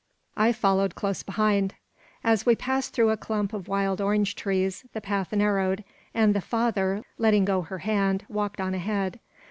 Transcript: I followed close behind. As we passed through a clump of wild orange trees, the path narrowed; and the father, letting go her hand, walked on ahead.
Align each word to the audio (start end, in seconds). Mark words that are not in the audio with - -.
I 0.35 0.51
followed 0.51 0.95
close 0.95 1.21
behind. 1.21 1.75
As 2.23 2.43
we 2.43 2.55
passed 2.55 2.91
through 2.91 3.11
a 3.11 3.17
clump 3.17 3.53
of 3.53 3.67
wild 3.67 4.01
orange 4.01 4.35
trees, 4.35 4.83
the 4.93 4.99
path 4.99 5.31
narrowed; 5.31 5.83
and 6.11 6.33
the 6.33 6.41
father, 6.41 7.03
letting 7.19 7.45
go 7.45 7.61
her 7.61 7.77
hand, 7.77 8.25
walked 8.27 8.59
on 8.59 8.73
ahead. 8.73 9.19